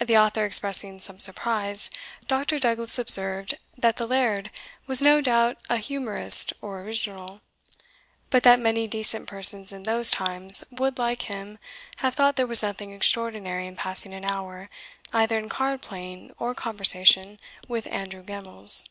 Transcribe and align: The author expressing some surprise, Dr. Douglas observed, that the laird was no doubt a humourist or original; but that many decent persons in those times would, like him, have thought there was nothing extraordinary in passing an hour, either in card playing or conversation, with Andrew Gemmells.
The 0.00 0.16
author 0.16 0.44
expressing 0.44 0.98
some 0.98 1.20
surprise, 1.20 1.90
Dr. 2.26 2.58
Douglas 2.58 2.98
observed, 2.98 3.54
that 3.78 3.98
the 3.98 4.06
laird 4.08 4.50
was 4.88 5.00
no 5.00 5.20
doubt 5.20 5.58
a 5.68 5.76
humourist 5.76 6.52
or 6.60 6.80
original; 6.80 7.40
but 8.30 8.42
that 8.42 8.58
many 8.58 8.88
decent 8.88 9.28
persons 9.28 9.70
in 9.70 9.84
those 9.84 10.10
times 10.10 10.64
would, 10.72 10.98
like 10.98 11.22
him, 11.22 11.60
have 11.98 12.14
thought 12.16 12.34
there 12.34 12.48
was 12.48 12.64
nothing 12.64 12.92
extraordinary 12.92 13.68
in 13.68 13.76
passing 13.76 14.12
an 14.12 14.24
hour, 14.24 14.68
either 15.12 15.38
in 15.38 15.48
card 15.48 15.82
playing 15.82 16.34
or 16.36 16.52
conversation, 16.52 17.38
with 17.68 17.86
Andrew 17.86 18.24
Gemmells. 18.24 18.82